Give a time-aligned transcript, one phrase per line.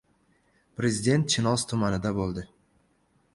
[0.79, 2.47] Prezident Chinoz tumanida bo‘ldi